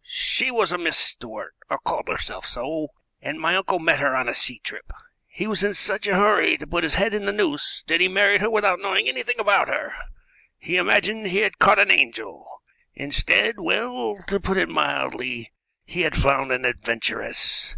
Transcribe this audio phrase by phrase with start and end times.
[0.00, 4.26] She was a Miss Stuart, or called herself so, and my uncle met her on
[4.26, 4.90] a sea trip.
[5.28, 8.08] He was in such a hurry to put his head in the noose that he
[8.08, 9.92] married her without knowing anything about her.
[10.56, 12.62] He imagined he had caught an angel;
[12.94, 15.52] instead well, to put it mildly,
[15.84, 17.76] he had found an adventuress.